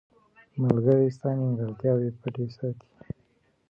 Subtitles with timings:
[0.61, 2.87] •ملګری ستا نیمګړتیاوې پټې ساتي.